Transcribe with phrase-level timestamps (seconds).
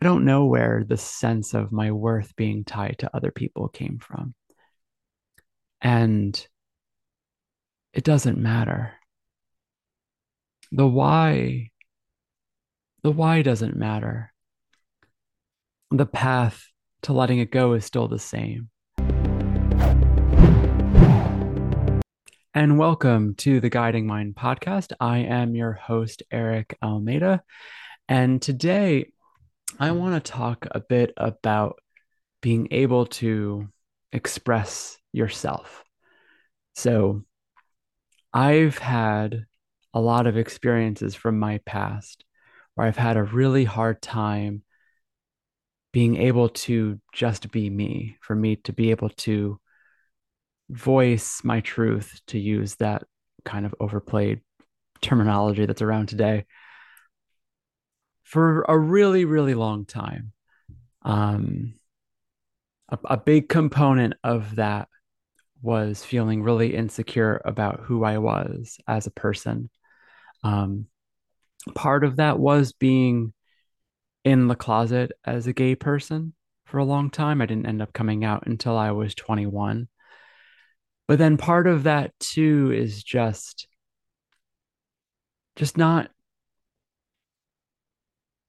[0.00, 3.98] I don't know where the sense of my worth being tied to other people came
[3.98, 4.32] from.
[5.80, 6.46] And
[7.92, 8.92] it doesn't matter.
[10.70, 11.72] The why,
[13.02, 14.32] the why doesn't matter.
[15.90, 16.64] The path
[17.02, 18.70] to letting it go is still the same.
[22.54, 24.92] And welcome to the Guiding Mind podcast.
[25.00, 27.42] I am your host, Eric Almeida.
[28.08, 29.06] And today
[29.78, 31.80] I want to talk a bit about
[32.40, 33.68] being able to
[34.12, 35.84] express yourself.
[36.74, 37.22] So,
[38.32, 39.46] I've had
[39.94, 42.24] a lot of experiences from my past
[42.74, 44.62] where I've had a really hard time
[45.92, 49.58] being able to just be me, for me to be able to
[50.68, 53.04] voice my truth, to use that
[53.44, 54.40] kind of overplayed
[55.00, 56.44] terminology that's around today
[58.28, 60.32] for a really, really long time.
[61.00, 61.76] Um,
[62.90, 64.88] a, a big component of that
[65.62, 69.70] was feeling really insecure about who I was as a person.
[70.42, 70.88] Um,
[71.74, 73.32] part of that was being
[74.24, 76.34] in the closet as a gay person
[76.66, 77.40] for a long time.
[77.40, 79.88] I didn't end up coming out until I was 21.
[81.06, 83.68] But then part of that too is just
[85.56, 86.10] just not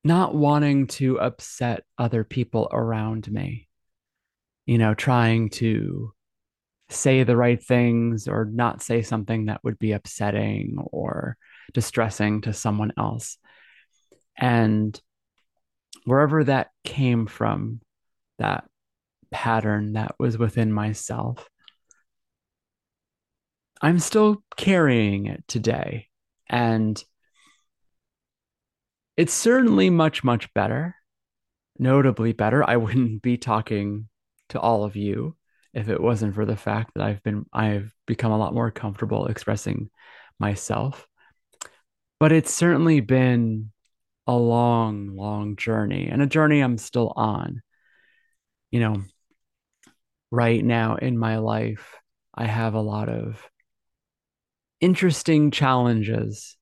[0.03, 3.67] not wanting to upset other people around me,
[4.65, 6.13] you know, trying to
[6.89, 11.37] say the right things or not say something that would be upsetting or
[11.73, 13.37] distressing to someone else.
[14.37, 14.99] And
[16.05, 17.81] wherever that came from,
[18.39, 18.65] that
[19.31, 21.47] pattern that was within myself,
[23.81, 26.07] I'm still carrying it today.
[26.49, 27.01] And
[29.19, 30.95] it's certainly much, much better,
[31.77, 32.63] notably better.
[32.63, 34.07] I wouldn't be talking
[34.47, 35.35] to all of you
[35.73, 39.27] if it wasn't for the fact that I've been I've become a lot more comfortable
[39.27, 39.89] expressing
[40.39, 41.05] myself.
[42.17, 43.71] But it's certainly been
[44.25, 47.61] a long, long journey and a journey I'm still on.
[48.71, 49.01] You know,
[50.31, 51.93] right now in my life,
[52.33, 53.45] I have a lot of
[54.79, 56.55] interesting challenges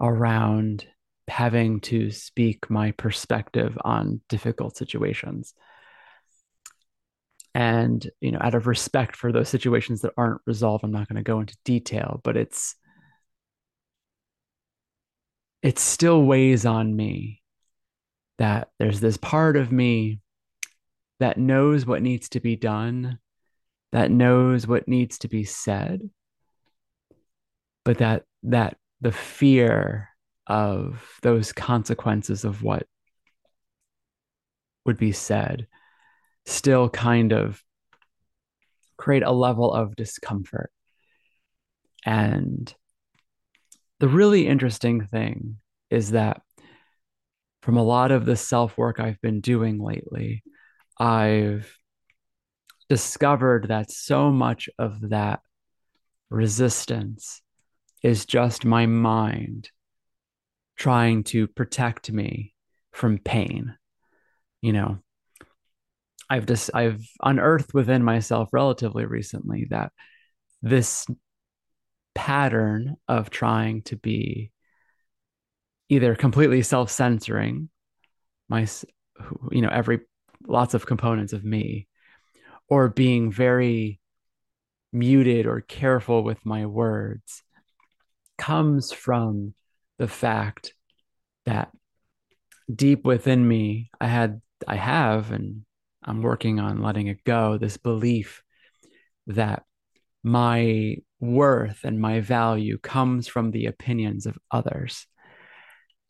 [0.00, 0.86] around
[1.28, 5.54] having to speak my perspective on difficult situations.
[7.54, 11.16] And you know out of respect for those situations that aren't resolved i'm not going
[11.16, 12.74] to go into detail but it's
[15.62, 17.42] it still weighs on me
[18.38, 20.20] that there's this part of me
[21.20, 23.18] that knows what needs to be done
[23.92, 26.10] that knows what needs to be said
[27.84, 30.10] but that that the fear
[30.46, 32.86] of those consequences of what
[34.84, 35.66] would be said
[36.46, 37.62] still kind of
[38.96, 40.70] create a level of discomfort.
[42.04, 42.72] And
[43.98, 45.56] the really interesting thing
[45.90, 46.42] is that
[47.62, 50.42] from a lot of the self work I've been doing lately,
[50.98, 51.74] I've
[52.88, 55.40] discovered that so much of that
[56.28, 57.40] resistance
[58.02, 59.70] is just my mind
[60.76, 62.54] trying to protect me
[62.92, 63.76] from pain.
[64.60, 64.98] You know,
[66.28, 69.92] I've just I've unearthed within myself relatively recently that
[70.62, 71.06] this
[72.14, 74.50] pattern of trying to be
[75.88, 77.68] either completely self-censoring
[78.48, 78.66] my
[79.50, 80.00] you know every
[80.46, 81.88] lots of components of me
[82.68, 84.00] or being very
[84.92, 87.42] muted or careful with my words
[88.38, 89.54] comes from
[89.98, 90.74] the fact
[91.46, 91.70] that
[92.74, 95.64] deep within me, I had, I have, and
[96.02, 98.42] I'm working on letting it go, this belief
[99.26, 99.64] that
[100.22, 105.06] my worth and my value comes from the opinions of others.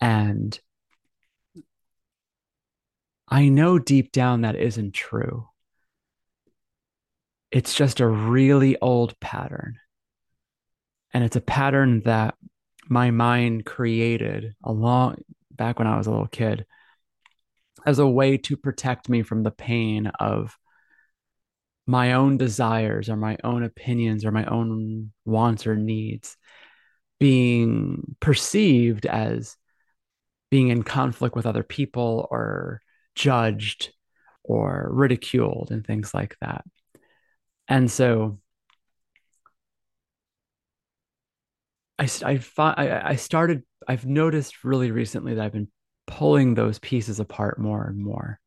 [0.01, 0.59] And
[3.29, 5.49] I know deep down that isn't true.
[7.51, 9.79] It's just a really old pattern.
[11.13, 12.35] And it's a pattern that
[12.89, 15.17] my mind created a long
[15.51, 16.67] back when I was a little kid
[17.87, 20.57] as a way to protect me from the pain of
[21.87, 26.37] my own desires or my own opinions or my own wants or needs
[27.21, 29.57] being perceived as
[30.51, 32.81] being in conflict with other people or
[33.15, 33.93] judged
[34.43, 36.65] or ridiculed and things like that.
[37.69, 38.39] And so
[41.99, 45.69] I, I, I started, I've noticed really recently that I've been
[46.07, 48.41] pulling those pieces apart more and more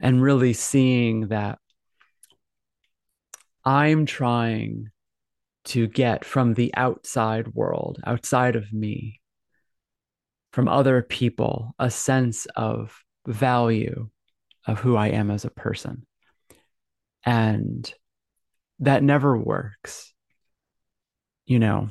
[0.00, 1.58] and really seeing that
[3.64, 4.88] I'm trying
[5.66, 9.20] to get from the outside world, outside of me,
[10.52, 14.08] from other people, a sense of value
[14.66, 16.06] of who I am as a person.
[17.24, 17.92] And
[18.80, 20.14] that never works.
[21.44, 21.90] You know,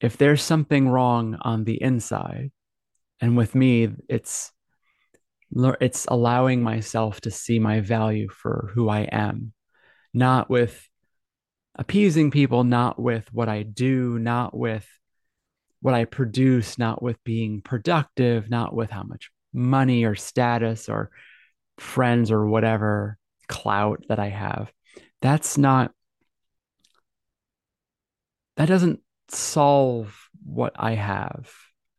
[0.00, 2.50] if there's something wrong on the inside,
[3.20, 4.50] and with me, it's
[5.80, 9.52] it's allowing myself to see my value for who I am,
[10.14, 10.88] not with
[11.74, 14.86] appeasing people, not with what I do, not with
[15.82, 21.10] what I produce, not with being productive, not with how much money or status or
[21.78, 23.18] friends or whatever
[23.48, 24.70] clout that I have.
[25.20, 25.92] That's not,
[28.56, 29.00] that doesn't
[29.32, 31.50] solve what I have.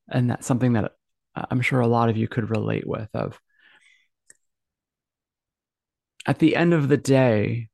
[0.09, 0.91] And that's something that
[1.35, 3.39] uh, I'm sure a lot of you could relate with of
[6.25, 7.69] at the end of the day,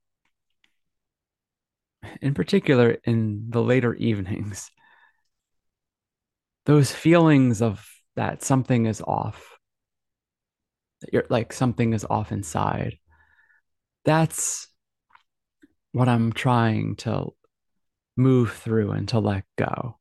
[2.22, 4.72] in particular in the later evenings,
[6.66, 9.58] those feelings of that something is off,
[11.02, 12.98] that you're like something is off inside,
[14.06, 14.68] that's
[15.92, 17.34] what I'm trying to
[18.18, 19.98] move through and to let go.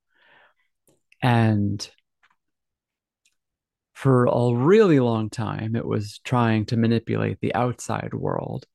[1.23, 1.89] And
[3.95, 8.67] for a really long time, it was trying to manipulate the outside world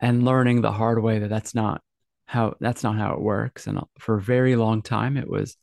[0.00, 1.82] and learning the hard way that that's not
[2.26, 3.66] how that's not how it works.
[3.66, 5.56] And for a very long time, it was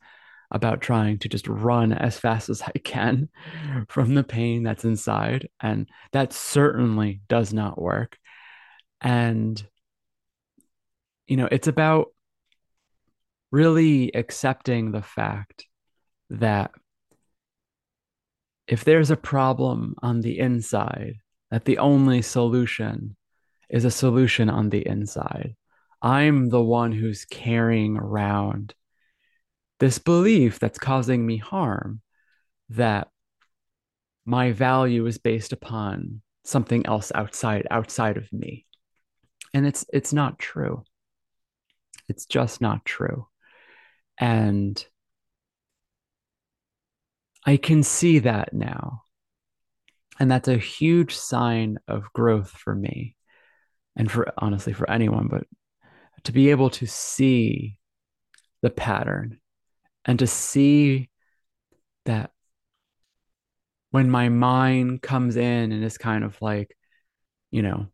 [0.51, 3.29] about trying to just run as fast as I can
[3.89, 5.49] from the pain that's inside.
[5.59, 8.17] And that certainly does not work.
[9.01, 9.61] And,
[11.27, 12.07] you know, it's about
[13.53, 15.67] really accepting the fact
[16.31, 16.71] that
[18.67, 21.17] if there's a problem on the inside,
[21.51, 23.15] that the only solution
[23.69, 25.55] is a solution on the inside.
[26.01, 28.73] I'm the one who's carrying around
[29.79, 32.01] this belief that's causing me harm
[32.69, 33.09] that
[34.25, 38.65] my value is based upon something else outside outside of me.
[39.53, 40.83] And it's it's not true.
[42.09, 43.27] It's just not true
[44.17, 44.85] and
[47.45, 49.03] I can see that now.
[50.19, 53.15] And that's a huge sign of growth for me
[53.95, 55.45] and for honestly for anyone, but
[56.23, 57.77] to be able to see
[58.61, 59.39] the pattern
[60.05, 61.09] and to see
[62.05, 62.31] that
[63.91, 66.75] when my mind comes in and is kind of like,
[67.51, 67.87] you know,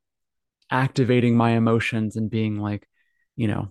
[0.71, 2.87] activating my emotions and being like,
[3.35, 3.69] you know,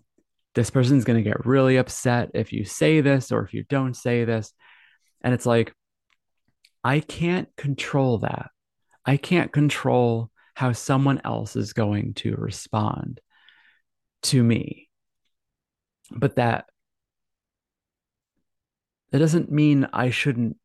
[0.59, 3.95] this person's going to get really upset if you say this or if you don't
[3.95, 4.53] say this.
[5.21, 5.73] And it's like,
[6.83, 8.51] I can't control that.
[9.07, 13.21] I can't control how someone else is going to respond
[14.25, 14.89] to me.
[16.11, 16.65] But that
[19.13, 20.57] that doesn't mean I shouldn't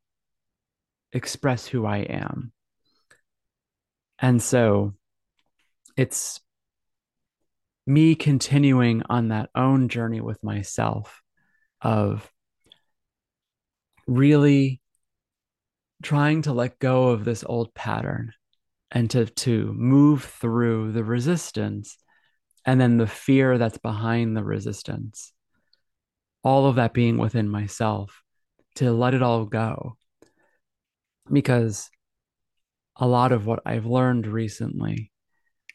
[1.12, 2.50] express who I am.
[4.18, 4.94] And so
[5.96, 6.40] it's
[7.86, 11.22] me continuing on that own journey with myself
[11.80, 12.30] of
[14.06, 14.80] really
[16.02, 18.32] trying to let go of this old pattern
[18.90, 21.96] and to to move through the resistance
[22.64, 25.32] and then the fear that's behind the resistance.
[26.42, 28.22] All of that being within myself
[28.76, 29.96] to let it all go.
[31.30, 31.90] Because
[32.96, 35.10] a lot of what i've learned recently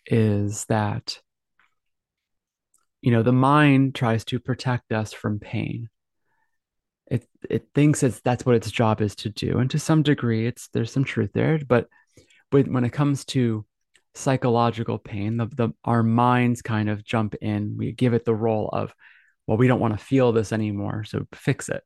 [0.06, 1.20] is that
[3.01, 5.89] you know the mind tries to protect us from pain.
[7.08, 9.60] It it thinks it's that's what its job is to do.
[9.60, 11.88] And to some degree it's there's some truth there but
[12.51, 13.65] when, when it comes to
[14.15, 17.75] psychological pain the, the our minds kind of jump in.
[17.77, 18.94] We give it the role of
[19.48, 21.84] well we don't want to feel this anymore so fix it.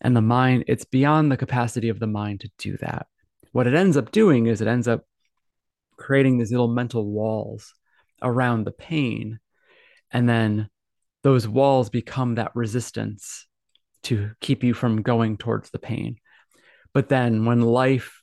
[0.00, 3.06] And the mind it's beyond the capacity of the mind to do that.
[3.52, 5.04] What it ends up doing is it ends up
[5.96, 7.74] creating these little mental walls
[8.22, 9.38] around the pain
[10.12, 10.68] and then
[11.22, 13.46] those walls become that resistance
[14.02, 16.16] to keep you from going towards the pain.
[16.92, 18.22] But then when life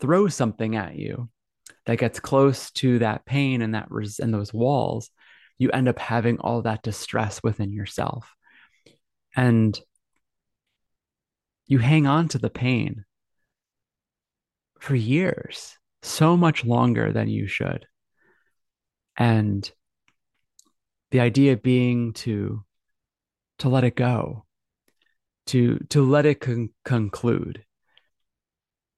[0.00, 1.30] throws something at you
[1.86, 5.10] that gets close to that pain and that res- and those walls,
[5.58, 8.34] you end up having all that distress within yourself.
[9.34, 9.78] And
[11.66, 13.04] you hang on to the pain
[14.78, 17.86] for years, so much longer than you should.
[19.16, 19.70] And
[21.10, 22.64] the idea being to
[23.58, 24.44] to let it go
[25.46, 27.64] to to let it con- conclude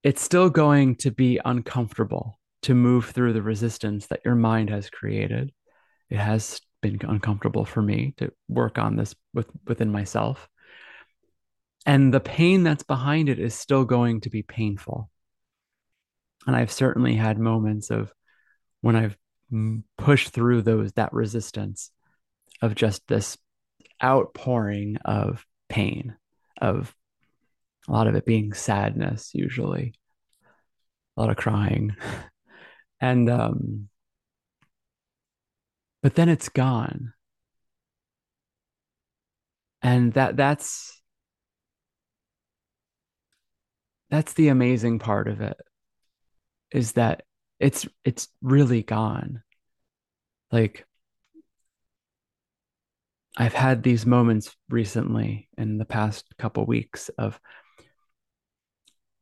[0.02, 4.90] it's still going to be uncomfortable to move through the resistance that your mind has
[4.90, 5.52] created.
[6.10, 10.48] It has been uncomfortable for me to work on this with, within myself.
[11.86, 15.10] And the pain that's behind it is still going to be painful.
[16.46, 18.12] And I've certainly had moments of
[18.80, 19.16] when I've
[19.98, 21.90] pushed through those that resistance
[22.62, 23.36] of just this
[24.02, 26.16] outpouring of pain,
[26.60, 26.94] of
[27.88, 29.94] a lot of it being sadness, usually,
[31.16, 31.96] a lot of crying.
[33.00, 33.88] and, um,
[36.02, 37.12] but then it's gone.
[39.82, 41.02] And that, that's,
[44.08, 45.56] that's the amazing part of it
[46.70, 47.24] is that
[47.58, 49.42] it's, it's really gone.
[50.52, 50.86] Like,
[53.36, 57.40] I've had these moments recently in the past couple weeks of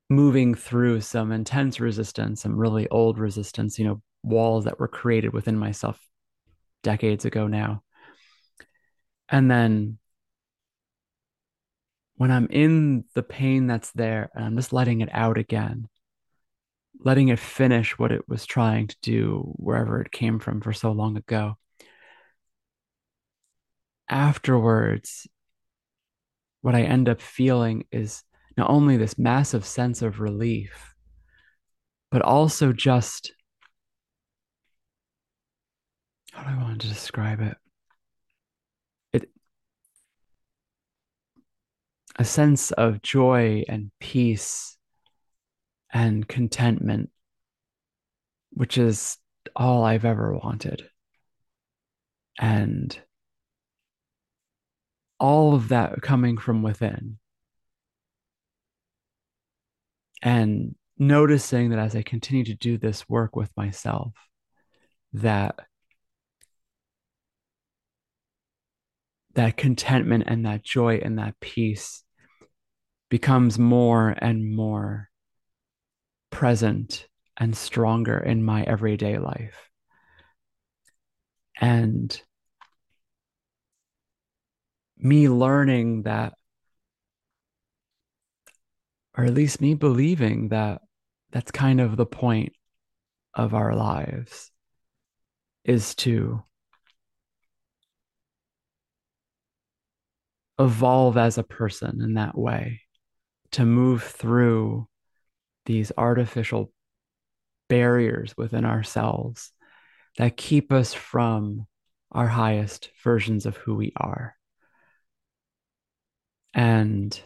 [0.08, 5.32] moving through some intense resistance, some really old resistance, you know, walls that were created
[5.32, 5.98] within myself
[6.82, 7.82] decades ago now.
[9.28, 9.98] And then
[12.16, 15.88] when I'm in the pain that's there and I'm just letting it out again,
[16.98, 20.90] letting it finish what it was trying to do wherever it came from for so
[20.90, 21.56] long ago.
[24.10, 25.28] Afterwards,
[26.62, 28.24] what I end up feeling is
[28.56, 30.94] not only this massive sense of relief,
[32.10, 33.32] but also just
[36.32, 37.56] how do I want to describe it?
[39.12, 39.30] It
[42.18, 44.76] a sense of joy and peace
[45.92, 47.10] and contentment,
[48.50, 49.18] which is
[49.54, 50.88] all I've ever wanted.
[52.38, 52.98] And
[55.20, 57.18] all of that coming from within.
[60.22, 64.12] And noticing that as I continue to do this work with myself,
[65.12, 65.58] that
[69.34, 72.02] that contentment and that joy and that peace
[73.08, 75.08] becomes more and more
[76.30, 79.70] present and stronger in my everyday life.
[81.60, 82.20] And
[85.02, 86.34] me learning that,
[89.16, 90.82] or at least me believing that
[91.30, 92.52] that's kind of the point
[93.34, 94.50] of our lives
[95.64, 96.42] is to
[100.58, 102.82] evolve as a person in that way,
[103.52, 104.86] to move through
[105.66, 106.72] these artificial
[107.68, 109.52] barriers within ourselves
[110.18, 111.66] that keep us from
[112.12, 114.34] our highest versions of who we are.
[116.54, 117.20] And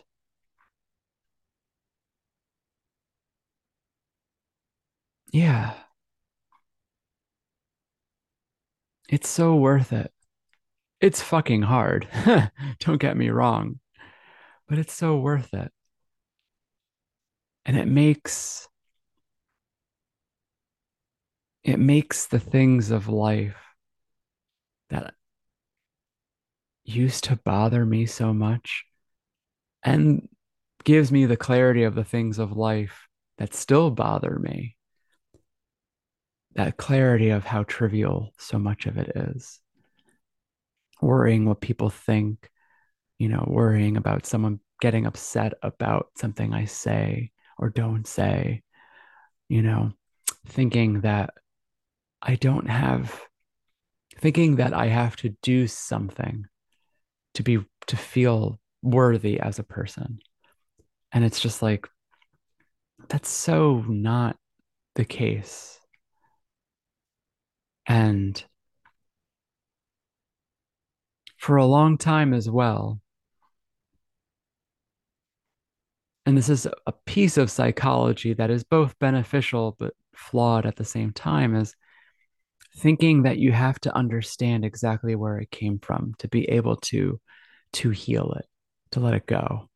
[5.33, 5.75] yeah,
[9.09, 10.12] it's so worth it.
[11.00, 12.09] It's fucking hard.
[12.81, 13.81] Don't get me wrong,
[14.69, 15.73] but it's so worth it.
[17.66, 18.69] And it makes
[21.64, 23.57] it makes the things of life
[24.90, 25.14] that
[26.85, 28.85] used to bother me so much
[29.85, 30.29] and
[30.85, 33.07] gives me the clarity of the things of life
[33.38, 34.76] that still bother me.
[36.55, 39.61] That clarity of how trivial so much of it is.
[41.03, 42.49] Worrying what people think,
[43.19, 48.62] you know, worrying about someone getting upset about something I say or don't say,
[49.49, 49.93] you know,
[50.47, 51.35] thinking that
[52.23, 53.21] I don't have,
[54.19, 56.47] thinking that I have to do something
[57.35, 60.21] to be, to feel worthy as a person.
[61.11, 61.88] And it's just like,
[63.09, 64.37] that's so not
[64.95, 65.79] the case.
[67.87, 68.43] And
[71.37, 73.00] for a long time as well,
[76.26, 80.85] and this is a piece of psychology that is both beneficial but flawed at the
[80.85, 81.75] same time, is
[82.79, 87.21] thinking that you have to understand exactly where it came from to be able to
[87.73, 88.47] to heal it
[88.94, 89.68] to let it go.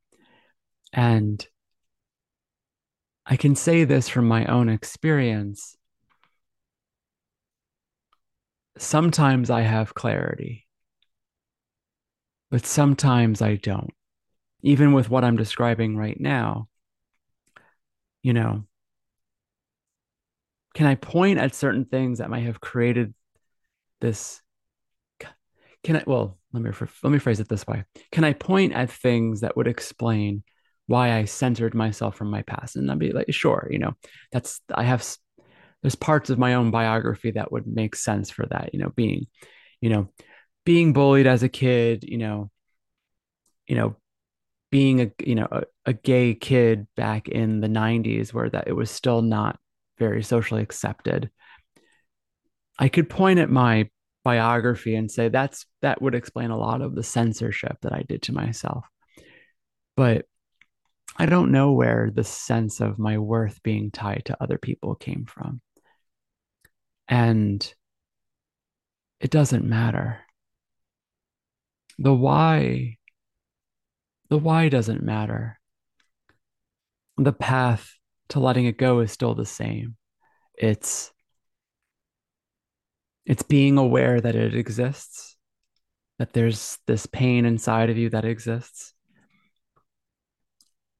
[0.92, 1.46] And
[3.26, 5.76] I can say this from my own experience.
[8.78, 10.66] Sometimes I have clarity,
[12.50, 13.92] but sometimes I don't.
[14.62, 16.68] Even with what I'm describing right now,
[18.22, 18.64] you know,
[20.74, 23.14] can I point at certain things that might have created
[24.00, 24.40] this
[25.84, 26.70] can I well let me
[27.02, 27.84] let me phrase it this way.
[28.12, 30.42] Can I point at things that would explain
[30.88, 32.74] why I censored myself from my past.
[32.74, 33.92] And I'd be like, sure, you know,
[34.32, 35.06] that's, I have,
[35.82, 39.26] there's parts of my own biography that would make sense for that, you know, being,
[39.82, 40.08] you know,
[40.64, 42.50] being bullied as a kid, you know,
[43.66, 43.96] you know,
[44.70, 48.72] being a, you know, a, a gay kid back in the 90s where that it
[48.72, 49.58] was still not
[49.98, 51.30] very socially accepted.
[52.78, 53.90] I could point at my
[54.24, 58.22] biography and say that's that would explain a lot of the censorship that I did
[58.22, 58.86] to myself.
[59.96, 60.26] But
[61.16, 65.24] I don't know where the sense of my worth being tied to other people came
[65.24, 65.60] from.
[67.08, 67.74] And
[69.20, 70.20] it doesn't matter.
[71.98, 72.98] The why,
[74.28, 75.58] the why doesn't matter.
[77.16, 77.92] The path
[78.28, 79.96] to letting it go is still the same.
[80.54, 81.12] It's
[83.28, 85.36] it's being aware that it exists,
[86.18, 88.94] that there's this pain inside of you that exists.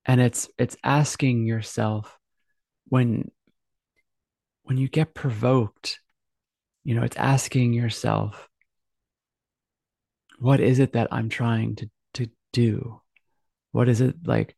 [0.05, 2.19] And it's it's asking yourself
[2.85, 3.31] when
[4.65, 6.01] when you get provoked,
[6.85, 8.47] you know, it's asking yourself,
[10.39, 13.01] what is it that I'm trying to to do?
[13.73, 14.55] What is it like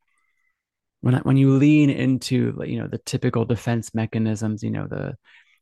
[1.03, 5.15] when I, when you lean into you know the typical defense mechanisms, you know the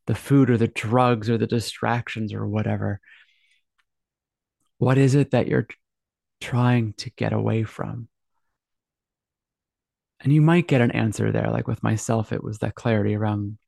[0.09, 2.99] the food or the drugs or the distractions or whatever.
[4.79, 5.67] What is it that you're
[6.41, 8.07] trying to get away from?
[10.19, 11.51] And you might get an answer there.
[11.51, 13.59] Like with myself, it was that clarity around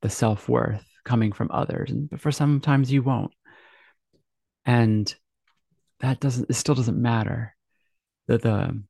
[0.00, 1.92] the self worth coming from others.
[1.92, 3.34] But for sometimes you won't.
[4.64, 5.14] And
[6.00, 7.54] that doesn't, it still doesn't matter.
[8.28, 8.82] The, the,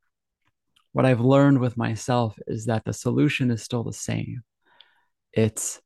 [0.93, 4.43] what I've learned with myself is that the solution is still the same.
[5.33, 5.81] It's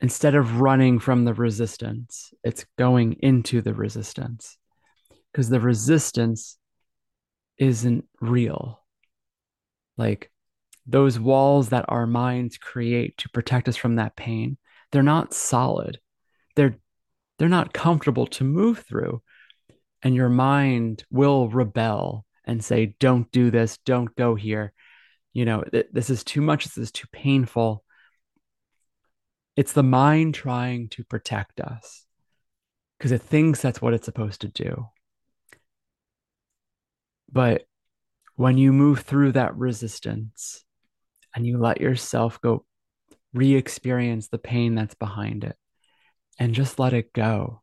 [0.00, 4.56] instead of running from the resistance, it's going into the resistance
[5.32, 6.58] because the resistance
[7.58, 8.82] isn't real.
[9.96, 10.30] Like
[10.86, 14.58] those walls that our minds create to protect us from that pain,
[14.92, 15.98] they're not solid.
[16.56, 16.78] They're
[17.38, 19.22] they're not comfortable to move through.
[20.02, 24.72] And your mind will rebel and say, don't do this, don't go here.
[25.32, 27.83] You know, th- this is too much, this is too painful.
[29.56, 32.06] It's the mind trying to protect us
[32.98, 34.88] because it thinks that's what it's supposed to do.
[37.30, 37.66] But
[38.36, 40.64] when you move through that resistance
[41.34, 42.64] and you let yourself go
[43.32, 45.56] re experience the pain that's behind it
[46.38, 47.60] and just let it go,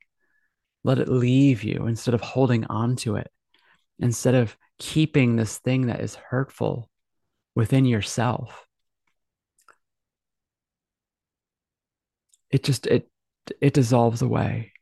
[0.84, 3.30] let it leave you instead of holding on to it,
[4.00, 6.90] instead of keeping this thing that is hurtful
[7.54, 8.66] within yourself
[12.52, 13.10] it just it
[13.60, 14.74] it dissolves away.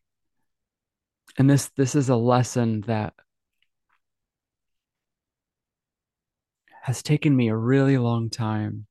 [1.38, 3.14] And this this is a lesson that
[6.82, 8.88] has taken me a really long time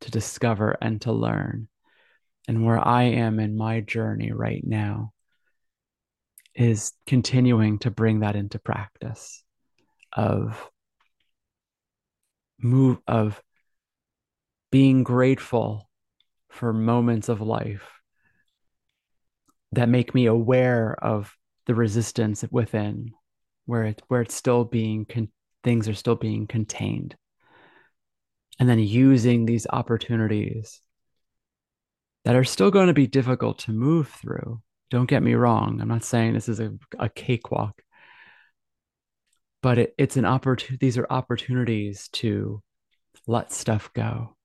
[0.00, 1.68] to discover and to learn.
[2.46, 5.12] And where i am in my journey right now
[6.54, 9.44] is continuing to bring that into practice
[10.12, 10.68] of
[12.58, 13.40] move of
[14.70, 15.88] being grateful
[16.48, 17.97] for moments of life
[19.72, 21.34] that make me aware of
[21.66, 23.12] the resistance within
[23.66, 25.30] where it where it's still being con-
[25.62, 27.14] things are still being contained.
[28.58, 30.80] And then using these opportunities
[32.24, 34.60] that are still going to be difficult to move through.
[34.90, 37.82] Don't get me wrong i'm not saying this is a, a cakewalk.
[39.60, 42.62] But it, it's an opportunity these are opportunities to
[43.26, 44.36] let stuff go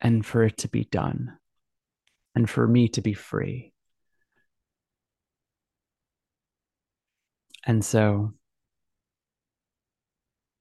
[0.00, 1.38] and for it to be done
[2.34, 3.72] and for me to be free
[7.66, 8.34] And so,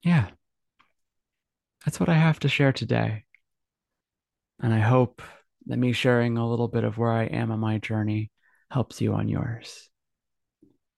[0.04, 0.30] yeah,
[1.84, 3.26] that's what I have to share today.
[4.62, 5.22] And I hope
[5.68, 8.32] that me sharing a little bit of where I am on my journey
[8.72, 9.90] helps you on yours.